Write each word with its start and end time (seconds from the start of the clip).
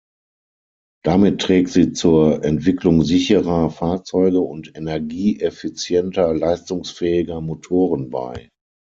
Damit 1.05 1.41
trägt 1.41 1.69
sie 1.69 1.93
zur 1.93 2.43
Entwicklung 2.43 3.03
sicherer 3.03 3.69
Fahrzeuge 3.69 4.39
und 4.41 4.75
energieeffizienter, 4.75 6.33
leistungsfähiger 6.33 7.39
Motoren 7.39 8.09
bei. 8.09 8.49